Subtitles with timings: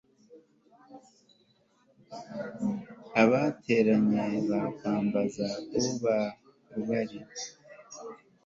[3.23, 5.47] abateranye bakwambaza
[5.91, 6.17] uba
[6.79, 7.19] ubari